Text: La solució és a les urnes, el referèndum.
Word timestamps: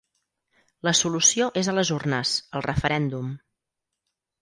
La 0.87 0.93
solució 0.99 1.51
és 1.63 1.71
a 1.73 1.77
les 1.81 1.93
urnes, 1.99 2.35
el 2.61 2.67
referèndum. 2.71 3.33